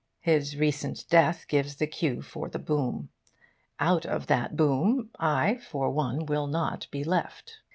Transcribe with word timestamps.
His 0.21 0.57
recent 0.57 1.05
death 1.11 1.45
gives 1.47 1.75
the 1.75 1.85
cue 1.85 2.23
for 2.23 2.49
the 2.49 2.57
boom. 2.57 3.09
Out 3.79 4.03
of 4.03 4.25
that 4.25 4.55
boom 4.57 5.11
I, 5.19 5.57
for 5.57 5.91
one, 5.91 6.25
will 6.25 6.47
not 6.47 6.87
be 6.89 7.03
left. 7.03 7.59